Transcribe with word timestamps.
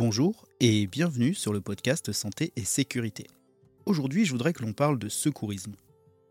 Bonjour 0.00 0.46
et 0.60 0.86
bienvenue 0.86 1.34
sur 1.34 1.52
le 1.52 1.60
podcast 1.60 2.12
Santé 2.12 2.52
et 2.54 2.62
Sécurité. 2.62 3.26
Aujourd'hui, 3.84 4.24
je 4.24 4.30
voudrais 4.30 4.52
que 4.52 4.62
l'on 4.62 4.72
parle 4.72 4.96
de 4.96 5.08
secourisme. 5.08 5.74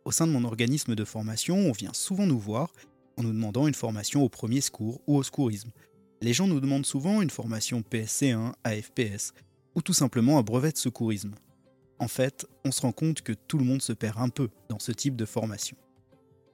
Au 0.05 0.13
sein 0.13 0.25
de 0.25 0.31
mon 0.31 0.45
organisme 0.45 0.95
de 0.95 1.03
formation, 1.03 1.57
on 1.57 1.73
vient 1.73 1.91
souvent 1.91 2.25
nous 2.25 2.39
voir 2.39 2.71
en 3.17 3.23
nous 3.23 3.33
demandant 3.33 3.67
une 3.67 3.73
formation 3.73 4.23
au 4.23 4.29
premier 4.29 4.61
secours 4.61 5.01
ou 5.05 5.17
au 5.17 5.23
secourisme. 5.23 5.71
Les 6.21 6.31
gens 6.31 6.47
nous 6.47 6.61
demandent 6.61 6.85
souvent 6.85 7.21
une 7.21 7.29
formation 7.29 7.81
PSC1, 7.81 8.53
AFPS 8.63 9.33
ou 9.75 9.81
tout 9.81 9.91
simplement 9.91 10.39
un 10.39 10.43
brevet 10.43 10.71
de 10.71 10.77
secourisme. 10.77 11.35
En 11.99 12.07
fait, 12.07 12.47
on 12.63 12.71
se 12.71 12.79
rend 12.79 12.93
compte 12.93 13.21
que 13.21 13.33
tout 13.33 13.57
le 13.57 13.65
monde 13.65 13.81
se 13.81 13.91
perd 13.91 14.17
un 14.19 14.29
peu 14.29 14.47
dans 14.69 14.79
ce 14.79 14.93
type 14.93 15.17
de 15.17 15.25
formation. 15.25 15.75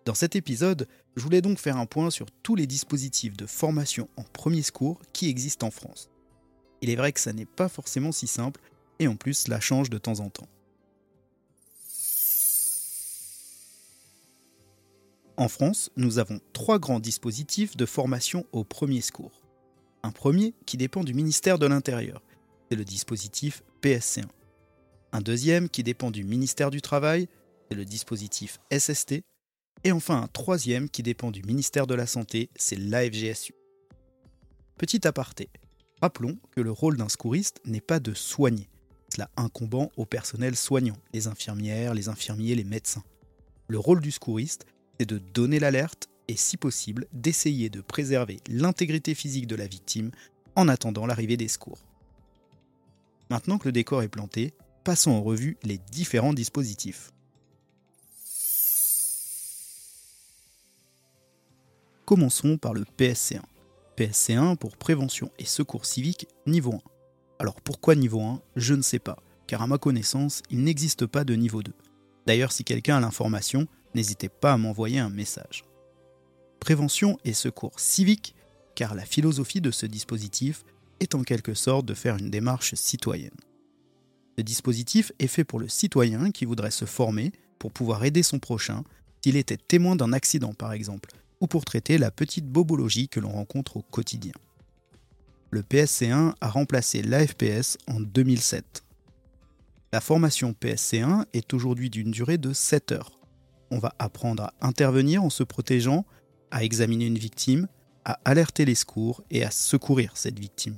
Dans 0.05 0.16
cet 0.16 0.35
épisode, 0.35 0.88
je 1.16 1.21
voulais 1.21 1.41
donc 1.41 1.59
faire 1.59 1.77
un 1.77 1.85
point 1.85 2.09
sur 2.09 2.25
tous 2.41 2.55
les 2.55 2.66
dispositifs 2.66 3.38
de 3.38 3.45
formation 3.45 4.09
en 4.17 4.23
premier 4.23 4.63
secours 4.63 4.99
qui 5.13 5.30
existent 5.30 5.67
en 5.67 5.71
France. 5.71 6.09
Il 6.83 6.89
est 6.89 6.97
vrai 6.97 7.13
que 7.13 7.21
ça 7.21 7.31
n'est 7.31 7.45
pas 7.45 7.69
forcément 7.69 8.11
si 8.11 8.27
simple, 8.27 8.59
et 8.99 9.07
en 9.07 9.15
plus 9.15 9.35
cela 9.35 9.61
change 9.61 9.89
de 9.89 9.97
temps 9.97 10.19
en 10.19 10.29
temps. 10.29 10.49
En 15.37 15.47
France, 15.47 15.91
nous 15.95 16.19
avons 16.19 16.41
trois 16.51 16.79
grands 16.79 16.99
dispositifs 16.99 17.77
de 17.77 17.85
formation 17.85 18.45
au 18.51 18.65
premier 18.65 18.99
secours. 18.99 19.43
Un 20.03 20.11
premier 20.11 20.53
qui 20.65 20.75
dépend 20.75 21.05
du 21.05 21.13
ministère 21.13 21.57
de 21.57 21.67
l'Intérieur, 21.67 22.21
c'est 22.69 22.75
le 22.75 22.84
dispositif 22.84 23.63
PSC1. 23.81 24.25
Un 25.13 25.21
deuxième 25.21 25.70
qui 25.70 25.84
dépend 25.84 26.11
du 26.11 26.25
ministère 26.25 26.70
du 26.70 26.81
Travail, 26.81 27.29
c'est 27.70 27.77
le 27.77 27.85
dispositif 27.85 28.59
SST. 28.77 29.21
Et 29.85 29.93
enfin 29.93 30.21
un 30.21 30.27
troisième 30.27 30.89
qui 30.89 31.01
dépend 31.01 31.31
du 31.31 31.43
ministère 31.43 31.87
de 31.87 31.95
la 31.95 32.07
Santé, 32.07 32.49
c'est 32.57 32.77
l'AFGSU. 32.77 33.53
Petit 34.77 35.07
aparté, 35.07 35.49
rappelons 36.04 36.37
que 36.51 36.59
le 36.59 36.70
rôle 36.70 36.98
d'un 36.98 37.07
secouriste 37.07 37.62
n'est 37.63 37.79
pas 37.79 38.01
de 38.01 38.13
soigner, 38.13 38.68
cela 39.07 39.29
incombant 39.37 39.90
au 39.96 40.05
personnel 40.05 40.54
soignant, 40.54 40.98
les 41.13 41.27
infirmières, 41.27 41.93
les 41.93 42.09
infirmiers, 42.09 42.55
les 42.55 42.65
médecins. 42.65 43.05
Le 43.70 43.79
rôle 43.79 44.01
du 44.01 44.12
secouriste, 44.12 44.65
c'est 44.99 45.05
de 45.05 45.18
donner 45.18 45.59
l'alerte 45.59 46.09
et 46.27 46.35
si 46.35 46.57
possible 46.57 47.07
d'essayer 47.13 47.70
de 47.70 47.79
préserver 47.79 48.41
l'intégrité 48.49 49.15
physique 49.15 49.48
de 49.48 49.55
la 49.55 49.65
victime 49.65 50.12
en 50.57 50.68
attendant 50.68 51.05
l'arrivée 51.05 51.37
des 51.37 51.48
secours. 51.48 51.79
Maintenant 53.29 53.57
que 53.57 53.70
le 53.70 53.71
décor 53.71 54.04
est 54.04 54.09
planté, 54.09 54.54
passons 54.84 55.12
en 55.12 55.24
revue 55.24 55.55
les 55.63 55.77
différents 55.77 56.34
dispositifs. 56.34 57.13
Commençons 62.04 62.57
par 62.57 62.74
le 62.74 62.84
PSC1. 62.98 63.52
PSC1 63.98 64.58
pour 64.58 64.78
prévention 64.78 65.31
et 65.38 65.46
secours 65.46 65.86
civique 65.86 66.28
niveau 66.47 66.74
1. 66.74 66.81
Alors 67.40 67.62
pourquoi 67.62 67.96
niveau 67.96 68.22
1 68.22 68.41
Je 68.56 68.74
ne 68.74 68.81
sais 68.81 69.00
pas, 69.00 69.22
car 69.47 69.62
à 69.62 69.68
ma 69.68 69.78
connaissance, 69.78 70.41
il 70.50 70.63
n'existe 70.63 71.06
pas 71.06 71.24
de 71.24 71.36
niveau 71.36 71.62
2. 71.62 71.74
D'ailleurs, 72.25 72.52
si 72.52 72.64
quelqu'un 72.64 72.97
a 72.97 73.00
l'information, 73.02 73.68
n'hésitez 73.94 74.30
pas 74.30 74.53
à 74.53 74.58
m'envoyer 74.58 75.00
un 75.00 75.09
message. 75.09 75.64
Prévention 76.59 77.19
et 77.24 77.34
secours 77.34 77.80
civique, 77.80 78.36
car 78.75 78.96
la 78.96 79.06
philosophie 79.06 79.62
de 79.62 79.72
ce 79.72 79.86
dispositif 79.86 80.64
est 81.00 81.14
en 81.14 81.24
quelque 81.24 81.53
sorte 81.53 81.86
de 81.86 81.94
faire 81.94 82.18
une 82.18 82.31
démarche 82.31 82.74
citoyenne. 82.75 83.38
Ce 84.38 84.41
dispositif 84.41 85.12
est 85.19 85.28
fait 85.28 85.44
pour 85.44 85.59
le 85.59 85.68
citoyen 85.68 86.31
qui 86.31 86.46
voudrait 86.46 86.72
se 86.72 86.86
former 86.86 87.31
pour 87.59 87.72
pouvoir 87.72 88.03
aider 88.03 88.24
son 88.24 88.40
prochain 88.40 88.84
s'il 89.22 89.38
était 89.38 89.58
témoin 89.58 89.96
d'un 89.96 90.14
accident 90.14 90.53
par 90.53 90.74
exemple, 90.74 91.12
ou 91.44 91.47
pour 91.47 91.66
traiter 91.66 91.97
la 91.97 92.09
petite 92.09 92.47
bobologie 92.47 93.09
que 93.09 93.19
l'on 93.19 93.34
rencontre 93.34 93.75
au 93.75 93.81
quotidien. 93.81 94.31
Le 95.52 95.62
PSC1 95.62 96.36
a 96.40 96.50
remplacé 96.50 97.03
l'AFPS 97.03 97.78
en 97.86 98.00
2007. 98.00 98.86
La 99.92 100.00
formation 100.00 100.56
PSC1 100.59 101.26
est 101.34 101.53
aujourd'hui 101.53 101.90
d'une 101.90 102.12
durée 102.12 102.38
de 102.38 102.53
7 102.53 102.94
heures. 102.94 103.20
On 103.72 103.78
va 103.78 103.94
apprendre 104.00 104.44
à 104.44 104.53
intervenir 104.62 105.22
en 105.22 105.30
se 105.30 105.44
protégeant, 105.44 106.06
à 106.50 106.64
examiner 106.64 107.08
une 107.08 107.18
victime, 107.18 107.68
à 108.06 108.20
alerter 108.24 108.64
les 108.64 108.74
secours 108.74 109.22
et 109.30 109.44
à 109.44 109.52
secourir 109.52 110.16
cette 110.16 110.40
victime. 110.40 110.78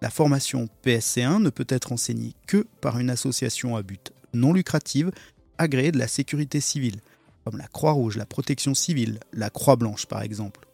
La 0.00 0.10
formation 0.10 0.68
PSC1 0.84 1.40
ne 1.40 1.50
peut 1.50 1.66
être 1.68 1.92
enseignée 1.92 2.34
que 2.48 2.66
par 2.80 2.98
une 2.98 3.10
association 3.10 3.76
à 3.76 3.82
but 3.82 4.12
non 4.34 4.52
lucrative 4.52 5.12
agréée 5.56 5.92
de 5.92 5.98
la 5.98 6.08
sécurité 6.08 6.60
civile, 6.60 7.00
comme 7.44 7.58
la 7.58 7.66
Croix-Rouge, 7.66 8.16
la 8.16 8.26
Protection 8.26 8.74
civile, 8.74 9.20
la 9.32 9.50
Croix-Blanche 9.50 10.06
par 10.06 10.22
exemple. 10.22 10.66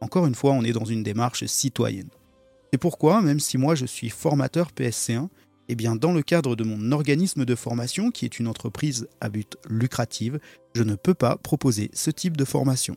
Encore 0.00 0.26
une 0.26 0.34
fois, 0.34 0.52
on 0.52 0.62
est 0.62 0.72
dans 0.72 0.84
une 0.84 1.02
démarche 1.02 1.44
citoyenne. 1.46 2.10
C'est 2.72 2.78
pourquoi, 2.78 3.22
même 3.22 3.40
si 3.40 3.58
moi 3.58 3.74
je 3.74 3.86
suis 3.86 4.10
formateur 4.10 4.70
PSC1, 4.70 5.28
eh 5.70 5.74
bien 5.74 5.96
dans 5.96 6.12
le 6.12 6.22
cadre 6.22 6.56
de 6.56 6.64
mon 6.64 6.92
organisme 6.92 7.44
de 7.44 7.54
formation, 7.54 8.10
qui 8.10 8.24
est 8.24 8.38
une 8.38 8.48
entreprise 8.48 9.08
à 9.20 9.28
but 9.28 9.56
lucrative, 9.68 10.38
je 10.74 10.82
ne 10.82 10.94
peux 10.94 11.14
pas 11.14 11.36
proposer 11.36 11.90
ce 11.92 12.10
type 12.10 12.36
de 12.36 12.44
formation. 12.44 12.96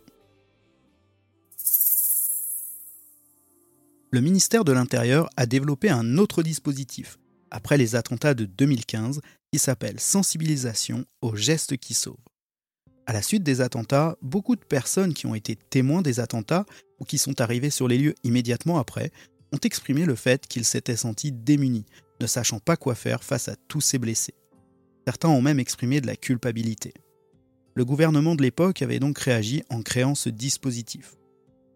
le 4.12 4.20
ministère 4.20 4.66
de 4.66 4.74
l'Intérieur 4.74 5.30
a 5.38 5.46
développé 5.46 5.90
un 5.90 6.18
autre 6.18 6.44
dispositif, 6.44 7.18
après 7.50 7.78
les 7.78 7.96
attentats 7.96 8.34
de 8.34 8.44
2015, 8.44 9.22
qui 9.52 9.60
s'appelle 9.60 10.02
Sensibilisation 10.02 11.06
aux 11.22 11.38
gestes 11.38 11.78
qui 11.78 11.94
sauvent. 11.94 12.18
À 13.12 13.14
la 13.14 13.22
suite 13.22 13.44
des 13.44 13.60
attentats, 13.60 14.16
beaucoup 14.22 14.56
de 14.56 14.64
personnes 14.64 15.14
qui 15.14 15.26
ont 15.26 15.36
été 15.36 15.58
témoins 15.58 16.02
des 16.02 16.22
attentats 16.22 16.66
ou 16.98 17.04
qui 17.04 17.18
sont 17.18 17.42
arrivées 17.42 17.70
sur 17.70 17.90
les 17.90 17.98
lieux 17.98 18.16
immédiatement 18.24 18.80
après 18.80 19.12
ont 19.52 19.60
exprimé 19.66 20.06
le 20.06 20.16
fait 20.16 20.48
qu'ils 20.48 20.64
s'étaient 20.64 20.96
sentis 20.96 21.34
démunis, 21.34 21.86
ne 22.22 22.26
sachant 22.26 22.60
pas 22.60 22.78
quoi 22.78 22.96
faire 22.96 23.26
face 23.26 23.50
à 23.50 23.58
tous 23.68 23.82
ces 23.82 23.98
blessés. 23.98 24.36
Certains 25.06 25.28
ont 25.28 25.42
même 25.42 25.60
exprimé 25.60 26.00
de 26.00 26.08
la 26.08 26.16
culpabilité. 26.16 26.94
Le 27.76 27.84
gouvernement 27.84 28.36
de 28.36 28.44
l'époque 28.44 28.82
avait 28.82 29.00
donc 29.00 29.20
réagi 29.20 29.62
en 29.70 29.82
créant 29.82 30.16
ce 30.16 30.30
dispositif. 30.30 31.16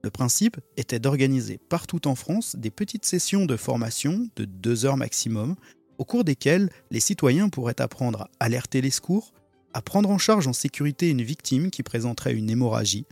Le 0.06 0.12
principe 0.12 0.62
était 0.78 1.00
d'organiser 1.00 1.58
partout 1.58 2.08
en 2.08 2.16
France 2.16 2.56
des 2.56 2.72
petites 2.72 3.06
sessions 3.06 3.46
de 3.46 3.58
formation 3.58 4.30
de 4.38 4.46
deux 4.46 4.86
heures 4.86 4.96
maximum, 4.96 5.58
au 5.98 6.06
cours 6.06 6.24
desquelles 6.24 6.70
les 6.92 7.02
citoyens 7.02 7.50
pourraient 7.50 7.82
apprendre 7.82 8.22
à 8.22 8.30
alerter 8.40 8.80
les 8.80 8.90
secours, 8.90 9.34
à 9.76 9.82
prendre 9.82 10.10
en 10.10 10.18
charge 10.18 10.48
en 10.48 10.54
sécurité 10.54 11.10
une 11.10 11.22
victime 11.22 11.70
qui 11.70 11.84
présenterait 11.84 12.34
une 12.34 12.50
hémorragie 12.50 13.06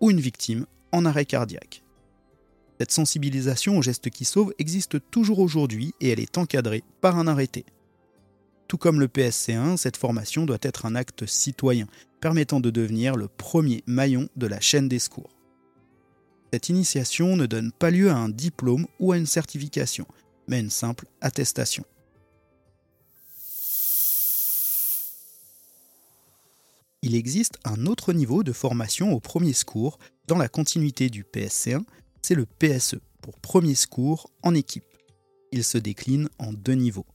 ou 0.00 0.10
une 0.10 0.18
victime 0.18 0.64
en 0.90 1.04
arrêt 1.04 1.26
cardiaque. 1.26 1.82
Cette 2.80 2.90
sensibilisation 2.90 3.76
aux 3.76 3.82
gestes 3.82 4.08
qui 4.08 4.24
sauvent 4.24 4.54
existe 4.58 4.96
toujours 5.10 5.40
aujourd'hui 5.40 5.92
et 6.00 6.08
elle 6.08 6.20
est 6.20 6.38
encadrée 6.38 6.82
par 7.02 7.18
un 7.18 7.26
arrêté. 7.26 7.66
Tout 8.66 8.78
comme 8.78 8.98
le 8.98 9.08
PSC1, 9.08 9.76
cette 9.76 9.98
formation 9.98 10.46
doit 10.46 10.56
être 10.62 10.86
un 10.86 10.94
acte 10.94 11.26
citoyen 11.26 11.86
permettant 12.22 12.60
de 12.60 12.70
devenir 12.70 13.14
le 13.14 13.28
premier 13.28 13.84
maillon 13.86 14.30
de 14.36 14.46
la 14.46 14.58
chaîne 14.58 14.88
des 14.88 14.98
secours. 14.98 15.36
Cette 16.50 16.70
initiation 16.70 17.36
ne 17.36 17.44
donne 17.44 17.72
pas 17.72 17.90
lieu 17.90 18.08
à 18.08 18.16
un 18.16 18.30
diplôme 18.30 18.86
ou 19.00 19.12
à 19.12 19.18
une 19.18 19.26
certification, 19.26 20.06
mais 20.48 20.60
une 20.60 20.70
simple 20.70 21.04
attestation. 21.20 21.84
Il 27.06 27.14
existe 27.14 27.60
un 27.64 27.86
autre 27.86 28.12
niveau 28.12 28.42
de 28.42 28.50
formation 28.50 29.12
au 29.12 29.20
premier 29.20 29.52
secours 29.52 30.00
dans 30.26 30.38
la 30.38 30.48
continuité 30.48 31.08
du 31.08 31.22
PSC1, 31.22 31.84
c'est 32.20 32.34
le 32.34 32.46
PSE, 32.46 32.96
pour 33.20 33.38
premier 33.38 33.76
secours 33.76 34.28
en 34.42 34.56
équipe. 34.56 34.82
Il 35.52 35.62
se 35.62 35.78
décline 35.78 36.28
en 36.40 36.52
deux 36.52 36.72
niveaux. 36.72 37.06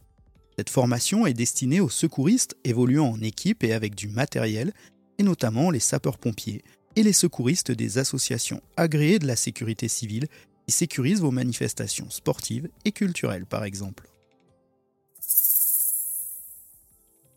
Cette 0.57 0.69
formation 0.69 1.27
est 1.27 1.33
destinée 1.33 1.81
aux 1.81 1.89
secouristes 1.89 2.55
évoluant 2.63 3.09
en 3.09 3.19
équipe 3.19 3.65
et 3.65 3.73
avec 3.73 3.93
du 3.93 4.07
matériel, 4.07 4.71
et 5.17 5.23
notamment 5.23 5.71
les 5.71 5.81
sapeurs-pompiers, 5.81 6.63
et 6.95 7.03
les 7.03 7.11
secouristes 7.11 7.73
des 7.73 7.97
associations 7.97 8.61
agréées 8.77 9.19
de 9.19 9.27
la 9.27 9.35
sécurité 9.35 9.89
civile 9.89 10.27
qui 10.65 10.73
sécurisent 10.73 11.19
vos 11.19 11.31
manifestations 11.31 12.09
sportives 12.09 12.69
et 12.85 12.93
culturelles 12.93 13.45
par 13.45 13.65
exemple. 13.65 14.10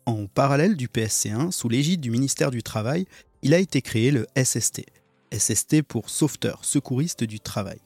En 0.05 0.27
parallèle 0.27 0.77
du 0.77 0.87
PSC1, 0.87 1.49
sous 1.51 1.67
l'égide 1.67 1.99
du 1.99 2.11
ministère 2.11 2.51
du 2.51 2.61
Travail, 2.61 3.07
il 3.41 3.55
a 3.55 3.59
été 3.59 3.81
créé 3.81 4.11
le 4.11 4.27
SST. 4.37 4.85
SST 5.33 5.81
pour 5.81 6.11
sauveteur, 6.11 6.63
secouriste 6.63 7.23
du 7.23 7.39
travail. 7.39 7.79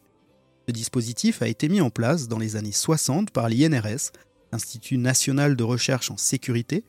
Ce 0.68 0.74
dispositif 0.74 1.42
a 1.42 1.48
été 1.48 1.69
mis 1.69 1.80
en 1.80 1.89
place 1.89 2.27
dans 2.27 2.38
les 2.38 2.57
années 2.57 2.74
60 2.74 3.31
par 3.31 3.48
l'INRS, 3.48 4.12
l'Institut 4.51 4.98
national 4.98 5.56
de 5.56 5.63
recherche 5.63 6.12
en 6.12 6.18
sécurité, 6.18 6.83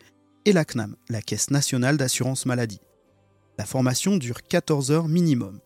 et 0.44 0.52
la 0.52 0.64
CNAM, 0.64 0.96
la 1.08 1.22
Caisse 1.22 1.50
nationale 1.50 1.96
d'assurance 1.96 2.44
maladie. 2.44 2.80
La 3.56 3.66
formation 3.66 4.16
dure 4.16 4.42
14 4.42 4.90
heures 4.90 5.08
minimum. 5.08 5.60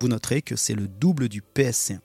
Vous 0.00 0.08
noterez 0.08 0.42
que 0.42 0.56
c'est 0.56 0.74
le 0.74 0.86
double 0.86 1.28
du 1.28 1.40
PSC1. 1.40 2.00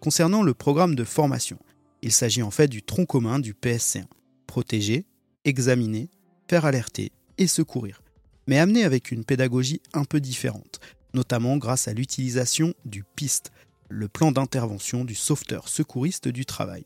Concernant 0.00 0.42
le 0.42 0.54
programme 0.54 0.94
de 0.94 1.04
formation, 1.04 1.58
il 2.02 2.12
s'agit 2.12 2.42
en 2.42 2.50
fait 2.50 2.68
du 2.68 2.82
tronc 2.82 3.04
commun 3.04 3.40
du 3.40 3.52
PSC1. 3.52 4.04
Protéger, 4.46 5.04
examiner, 5.44 6.08
faire 6.48 6.64
alerter 6.64 7.12
et 7.38 7.46
secourir, 7.46 8.02
mais 8.46 8.58
amené 8.58 8.84
avec 8.84 9.10
une 9.10 9.24
pédagogie 9.24 9.80
un 9.92 10.04
peu 10.04 10.20
différente, 10.20 10.80
notamment 11.14 11.56
grâce 11.56 11.88
à 11.88 11.92
l'utilisation 11.92 12.74
du 12.84 13.04
PIST, 13.04 13.50
le 13.88 14.08
plan 14.08 14.32
d'intervention 14.32 15.04
du 15.04 15.14
sauveteur 15.14 15.68
secouriste 15.68 16.28
du 16.28 16.44
travail. 16.44 16.84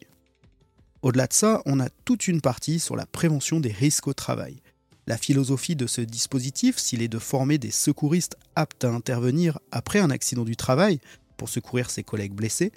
Au-delà 1.03 1.27
de 1.27 1.33
ça, 1.33 1.63
on 1.67 1.81
a 1.81 1.89
toute 2.05 2.29
une 2.29 2.41
partie 2.41 2.79
sur 2.79 2.95
la 2.95 3.07
prévention 3.07 3.59
des 3.59 3.73
risques 3.73 4.07
au 4.07 4.15
travail. 4.15 4.61
La 5.09 5.19
philosophie 5.19 5.75
de 5.75 5.89
ce 5.89 6.01
dispositif, 6.01 6.79
s'il 6.79 7.03
est 7.03 7.09
de 7.09 7.19
former 7.19 7.59
des 7.59 7.73
secouristes 7.73 8.37
aptes 8.55 8.85
à 8.85 8.91
intervenir 8.91 9.59
après 9.73 9.99
un 9.99 10.11
accident 10.11 10.45
du 10.45 10.55
travail 10.55 11.01
pour 11.37 11.49
secourir 11.49 11.91
ses 11.91 12.05
collègues 12.05 12.35
blessés, 12.35 12.71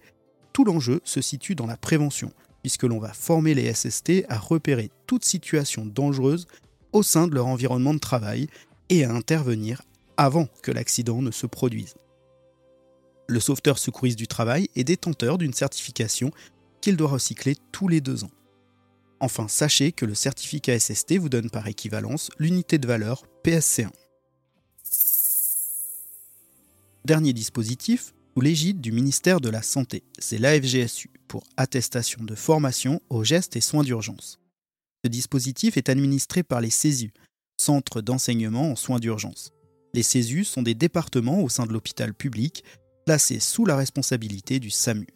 tout 0.54 0.64
l'enjeu 0.64 1.02
se 1.04 1.22
situe 1.22 1.54
dans 1.54 1.68
la 1.68 1.78
prévention, 1.78 2.32
puisque 2.66 2.82
l'on 2.82 2.98
va 2.98 3.14
former 3.14 3.54
les 3.54 3.72
SST 3.72 4.26
à 4.28 4.40
repérer 4.40 4.90
toute 5.06 5.24
situation 5.24 5.86
dangereuse 5.86 6.48
au 6.94 7.04
sein 7.04 7.28
de 7.28 7.36
leur 7.36 7.46
environnement 7.46 7.94
de 7.94 8.00
travail 8.00 8.48
et 8.90 9.06
à 9.06 9.12
intervenir 9.12 9.84
avant 10.18 10.48
que 10.64 10.72
l'accident 10.72 11.22
ne 11.22 11.30
se 11.30 11.46
produise. 11.46 11.94
Le 13.28 13.40
sauveteur 13.40 13.78
secouriste 13.78 14.18
du 14.18 14.26
travail 14.26 14.68
est 14.76 14.84
détenteur 14.84 15.38
d'une 15.38 15.54
certification 15.54 16.32
qu'il 16.82 16.98
doit 16.98 17.10
recycler 17.10 17.56
tous 17.72 17.88
les 17.88 18.02
deux 18.02 18.24
ans. 18.24 18.32
Enfin, 19.20 19.48
sachez 19.48 19.92
que 19.92 20.08
le 20.08 20.16
certificat 20.16 20.80
SST 20.80 21.20
vous 21.20 21.30
donne 21.30 21.52
par 21.52 21.68
équivalence 21.68 22.32
l'unité 22.40 22.80
de 22.80 22.88
valeur 22.88 23.26
PSC1. 23.44 23.92
Dernier 27.06 27.34
dispositif, 27.34 28.16
sous 28.34 28.42
l'égide 28.42 28.82
du 28.82 28.92
ministère 28.92 29.40
de 29.40 29.50
la 29.50 29.62
Santé, 29.62 30.02
c'est 30.18 30.40
l'AFGSU, 30.40 31.12
pour 31.36 31.44
attestation 31.58 32.24
de 32.24 32.34
formation 32.34 33.02
aux 33.10 33.26
gestes 33.26 33.58
et 33.58 33.60
soins 33.62 33.84
d'urgence. 33.84 34.40
Ce 35.04 35.10
dispositif 35.10 35.76
est 35.76 35.90
administré 35.90 36.44
par 36.44 36.62
les 36.62 36.70
CESU, 36.70 37.12
Centres 37.58 38.00
d'enseignement 38.00 38.72
en 38.72 38.78
soins 38.78 39.00
d'urgence. 39.00 39.52
Les 39.94 40.02
CESU 40.02 40.46
sont 40.46 40.62
des 40.62 40.76
départements 40.76 41.42
au 41.42 41.50
sein 41.50 41.66
de 41.66 41.74
l'hôpital 41.74 42.14
public, 42.14 42.64
placés 43.06 43.42
sous 43.42 43.66
la 43.66 43.76
responsabilité 43.76 44.62
du 44.62 44.70
SAMU. 44.70 45.08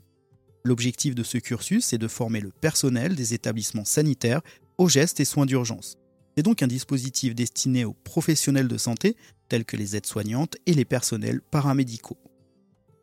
L'objectif 0.66 1.16
de 1.16 1.24
ce 1.24 1.38
cursus 1.38 1.94
est 1.94 1.98
de 1.98 2.10
former 2.10 2.42
le 2.42 2.52
personnel 2.52 3.16
des 3.16 3.34
établissements 3.34 3.86
sanitaires 3.86 4.42
aux 4.78 4.90
gestes 4.90 5.22
et 5.22 5.26
soins 5.26 5.46
d'urgence. 5.46 5.96
C'est 6.36 6.44
donc 6.44 6.62
un 6.62 6.68
dispositif 6.68 7.34
destiné 7.34 7.86
aux 7.86 7.94
professionnels 7.94 8.68
de 8.68 8.78
santé, 8.78 9.16
tels 9.48 9.64
que 9.64 9.78
les 9.78 9.96
aides-soignantes 9.96 10.58
et 10.66 10.74
les 10.74 10.84
personnels 10.84 11.40
paramédicaux. 11.40 12.18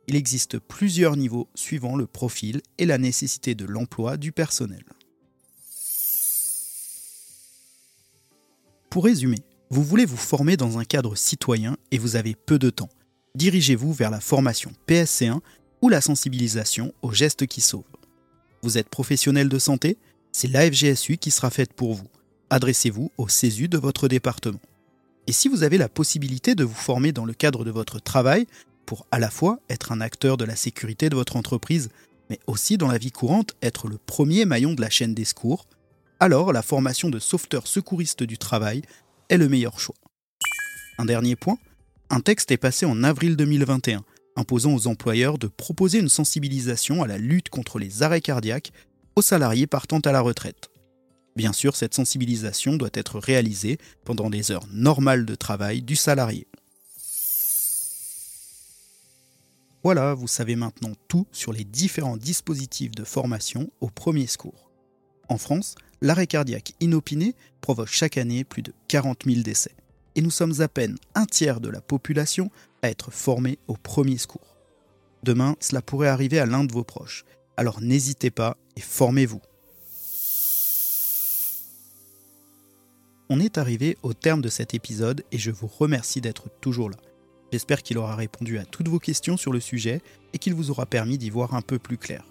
Il 0.08 0.14
existe 0.14 0.58
plusieurs 0.58 1.17
niveaux 1.17 1.49
suivant 1.55 1.97
le 1.97 2.06
profil 2.06 2.61
et 2.79 2.87
la 2.87 2.99
nécessité 2.99 3.55
de 3.55 3.64
l'emploi 3.64 4.17
du 4.17 4.32
personnel. 4.32 4.85
Pour 8.88 9.05
résumer, 9.05 9.43
vous 9.69 9.82
voulez 9.82 10.05
vous 10.05 10.17
former 10.17 10.56
dans 10.56 10.79
un 10.79 10.85
cadre 10.85 11.17
citoyen 11.17 11.76
et 11.91 11.99
vous 11.99 12.17
avez 12.17 12.35
peu 12.35 12.58
de 12.58 12.70
temps. 12.70 12.88
Dirigez-vous 13.35 13.93
vers 13.93 14.11
la 14.11 14.20
formation 14.20 14.70
PSC1 14.87 15.41
ou 15.82 15.88
la 15.88 16.00
sensibilisation 16.00 16.94
aux 17.02 17.12
gestes 17.12 17.47
qui 17.47 17.61
sauvent. 17.61 17.82
Vous 18.62 18.79
êtes 18.79 18.88
professionnel 18.88 19.49
de 19.49 19.59
santé? 19.59 19.99
C'est 20.32 20.49
l'AFGSU 20.49 21.17
qui 21.19 21.31
sera 21.31 21.50
faite 21.50 21.73
pour 21.73 21.94
vous. 21.94 22.09
Adressez-vous 22.49 23.11
au 23.19 23.29
CESU 23.29 23.69
de 23.69 23.76
votre 23.76 24.06
département. 24.06 24.61
Et 25.26 25.32
si 25.32 25.49
vous 25.49 25.64
avez 25.64 25.79
la 25.79 25.88
possibilité 25.88 26.55
de 26.55 26.64
vous 26.64 26.75
former 26.75 27.11
dans 27.11 27.25
le 27.25 27.35
cadre 27.35 27.64
de 27.64 27.70
votre 27.70 27.99
travail, 27.99 28.47
pour 28.87 29.06
à 29.11 29.19
la 29.19 29.31
fois 29.31 29.59
être 29.69 29.93
un 29.93 30.00
acteur 30.00 30.37
de 30.37 30.44
la 30.44 30.56
sécurité 30.56 31.11
de 31.11 31.17
votre 31.17 31.37
entreprise, 31.37 31.91
mais 32.31 32.41
aussi 32.47 32.79
dans 32.79 32.88
la 32.88 32.99
vie 32.99 33.12
courante 33.12 33.55
être 33.61 33.88
le 33.88 33.99
premier 33.99 34.44
maillon 34.44 34.75
de 34.75 34.81
la 34.81 34.91
chaîne 34.91 35.15
des 35.15 35.25
secours, 35.25 35.67
alors 36.21 36.53
la 36.53 36.62
formation 36.62 37.11
de 37.11 37.19
sauveteur 37.19 37.67
secouriste 37.67 38.23
du 38.23 38.38
travail 38.38 38.83
est 39.29 39.37
le 39.37 39.49
meilleur 39.49 39.79
choix. 39.79 39.97
Un 40.99 41.05
dernier 41.05 41.37
point, 41.37 41.59
un 42.09 42.21
texte 42.21 42.50
est 42.50 42.56
passé 42.56 42.87
en 42.87 43.03
avril 43.05 43.37
2021 43.37 44.03
imposant 44.37 44.75
aux 44.75 44.87
employeurs 44.87 45.38
de 45.38 45.49
proposer 45.49 45.99
une 45.99 46.09
sensibilisation 46.09 47.03
à 47.03 47.06
la 47.06 47.19
lutte 47.19 47.49
contre 47.49 47.79
les 47.79 48.03
arrêts 48.03 48.21
cardiaques 48.21 48.73
aux 49.17 49.23
salariés 49.23 49.67
partant 49.67 50.00
à 50.00 50.12
la 50.12 50.21
retraite. 50.21 50.69
Bien 51.37 51.53
sûr, 51.53 51.75
cette 51.77 51.94
sensibilisation 51.94 52.77
doit 52.77 52.91
être 52.94 53.19
réalisée 53.19 53.79
pendant 54.05 54.29
les 54.29 54.53
heures 54.53 54.67
normales 54.73 55.27
de 55.27 55.35
travail 55.35 55.83
du 55.83 55.97
salarié. 55.97 56.47
Voilà, 59.87 60.15
vous 60.15 60.27
savez 60.27 60.56
maintenant 60.56 60.94
tout 61.06 61.29
sur 61.31 61.53
les 61.53 61.62
différents 61.62 62.17
dispositifs 62.17 62.91
de 62.91 63.05
formation 63.05 63.71
au 63.81 63.88
premier 63.88 64.27
secours. 64.27 64.69
En 65.29 65.38
France, 65.38 65.77
l'arrêt 66.00 66.27
cardiaque 66.27 66.73
inopiné 66.81 67.37
provoque 67.61 67.87
chaque 67.87 68.19
année 68.19 68.43
plus 68.43 68.62
de 68.62 68.73
40 68.88 69.23
000 69.25 69.43
décès. 69.43 69.77
Et 70.17 70.23
nous 70.23 70.33
sommes 70.33 70.61
à 70.61 70.67
peine 70.67 70.97
un 71.15 71.25
tiers 71.25 71.61
de 71.61 71.69
la 71.69 71.81
population 71.81 72.50
à 72.83 72.91
être 72.91 73.12
formé 73.12 73.61
au 73.69 73.75
premier 73.75 74.19
secours. 74.19 74.56
Demain, 75.23 75.55
cela 75.61 75.83
pourrait 75.83 76.09
arriver 76.09 76.41
à 76.41 76.47
l'un 76.47 76.65
de 76.65 76.73
vos 76.73 76.83
proches. 76.83 77.25
Alors 77.56 77.81
n'hésitez 77.81 78.33
pas 78.33 78.56
et 78.75 78.81
formez-vous. 78.81 79.41
On 83.29 83.38
est 83.38 83.56
arrivé 83.56 83.99
au 84.03 84.15
terme 84.15 84.43
de 84.43 84.49
cet 84.49 84.75
épisode 84.75 85.23
et 85.31 85.38
je 85.38 85.53
vous 85.53 85.69
remercie 85.69 86.21
d'être 86.21 86.49
toujours 86.61 86.91
là. 86.91 86.97
J'espère 87.52 87.82
qu'il 87.82 87.98
aura 87.98 88.16
répondu 88.16 88.58
à 88.58 88.64
toutes 88.64 88.88
vos 88.88 88.98
questions 88.98 89.37
sur 89.37 89.52
le 89.52 89.60
sujet 89.60 90.00
et 90.32 90.38
qu'il 90.38 90.54
vous 90.54 90.70
aura 90.70 90.87
permis 90.87 91.19
d'y 91.19 91.31
voir 91.31 91.54
un 91.54 91.62
peu 91.62 91.78
plus 91.78 91.98
clair. 91.98 92.25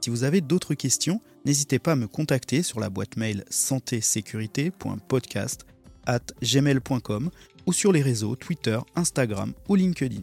Si 0.00 0.08
vous 0.10 0.24
avez 0.24 0.40
d'autres 0.40 0.74
questions, 0.74 1.20
n'hésitez 1.44 1.78
pas 1.78 1.92
à 1.92 1.96
me 1.96 2.08
contacter 2.08 2.62
sur 2.62 2.80
la 2.80 2.88
boîte 2.90 3.16
mail 3.16 3.44
santésécurité.podcast 3.48 5.66
at 6.06 6.20
gmail.com 6.42 7.30
ou 7.66 7.72
sur 7.72 7.92
les 7.92 8.02
réseaux 8.02 8.36
Twitter, 8.36 8.78
Instagram 8.96 9.54
ou 9.68 9.76
LinkedIn. 9.76 10.20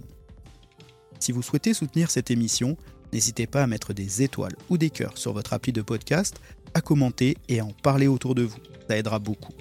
Si 1.19 1.31
vous 1.31 1.41
souhaitez 1.41 1.73
soutenir 1.73 2.11
cette 2.11 2.29
émission, 2.31 2.77
n'hésitez 3.13 3.47
pas 3.47 3.63
à 3.63 3.67
mettre 3.67 3.93
des 3.93 4.21
étoiles 4.21 4.55
ou 4.69 4.77
des 4.77 4.89
cœurs 4.89 5.17
sur 5.17 5.31
votre 5.33 5.53
appli 5.53 5.71
de 5.71 5.81
podcast, 5.81 6.35
à 6.73 6.81
commenter 6.81 7.37
et 7.47 7.59
à 7.59 7.65
en 7.65 7.73
parler 7.73 8.07
autour 8.07 8.35
de 8.35 8.43
vous. 8.43 8.59
Ça 8.87 8.97
aidera 8.97 9.19
beaucoup. 9.19 9.53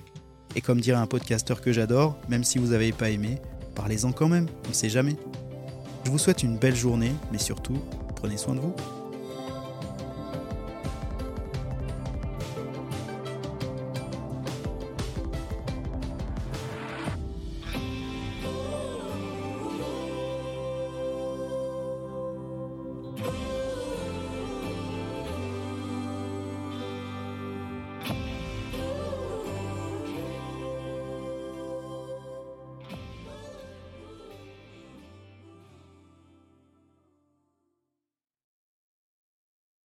Et 0.56 0.60
comme 0.60 0.80
dirait 0.80 0.98
un 0.98 1.06
podcasteur 1.06 1.60
que 1.60 1.72
j'adore, 1.72 2.18
même 2.28 2.44
si 2.44 2.58
vous 2.58 2.68
n'avez 2.68 2.92
pas 2.92 3.10
aimé, 3.10 3.38
parlez-en 3.80 4.12
quand 4.12 4.28
même, 4.28 4.46
on 4.66 4.68
ne 4.68 4.74
sait 4.74 4.90
jamais. 4.90 5.16
Je 6.04 6.10
vous 6.10 6.18
souhaite 6.18 6.42
une 6.42 6.58
belle 6.58 6.76
journée, 6.76 7.12
mais 7.32 7.38
surtout, 7.38 7.78
prenez 8.14 8.36
soin 8.36 8.54
de 8.54 8.60
vous. 8.60 8.74